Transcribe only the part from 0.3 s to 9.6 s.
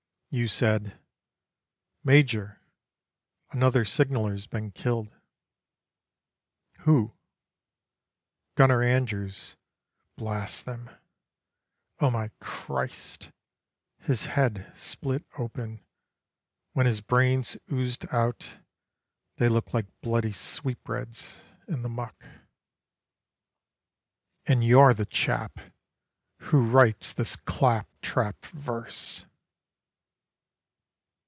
You said: "Major, another signaller's been killed." "Who?" "Gunner Andrews,